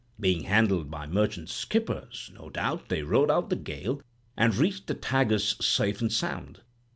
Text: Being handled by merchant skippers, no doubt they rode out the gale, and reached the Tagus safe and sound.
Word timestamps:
Being 0.19 0.45
handled 0.45 0.89
by 0.89 1.05
merchant 1.05 1.47
skippers, 1.49 2.31
no 2.33 2.49
doubt 2.49 2.89
they 2.89 3.03
rode 3.03 3.29
out 3.29 3.51
the 3.51 3.55
gale, 3.55 4.01
and 4.35 4.55
reached 4.55 4.87
the 4.87 4.95
Tagus 4.95 5.63
safe 5.63 6.01
and 6.01 6.11
sound. 6.11 6.61